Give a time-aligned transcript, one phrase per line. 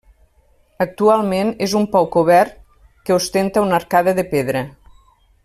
[0.85, 2.57] Actualment és un pou cobert
[3.11, 4.67] que ostenta una arcada de pedra.